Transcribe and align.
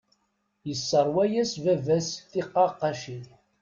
Yesserwa-yas 0.67 1.53
baba-s 1.63 2.07
tiqaqqacin. 2.31 3.25